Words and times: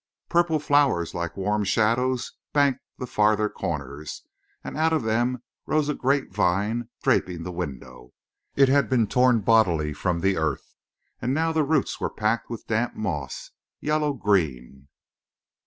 Purple 0.29 0.57
flowers 0.57 1.13
like 1.13 1.37
warm 1.37 1.63
shadows 1.63 2.33
banked 2.53 2.81
the 2.97 3.05
farther 3.05 3.47
corners, 3.49 4.23
and 4.63 4.75
out 4.75 4.93
of 4.93 5.03
them 5.03 5.43
rose 5.67 5.89
a 5.89 5.93
great 5.93 6.33
vine 6.33 6.89
draping 7.03 7.43
the 7.43 7.51
window. 7.51 8.11
It 8.55 8.67
had 8.67 8.89
been 8.89 9.05
torn 9.05 9.41
bodily 9.41 9.93
from 9.93 10.21
the 10.21 10.37
earth, 10.37 10.73
and 11.21 11.35
now 11.35 11.51
the 11.51 11.61
roots 11.63 11.99
were 11.99 12.09
packed 12.09 12.49
with 12.49 12.65
damp 12.65 12.95
moss, 12.95 13.51
yellow 13.79 14.13
green. 14.13 14.87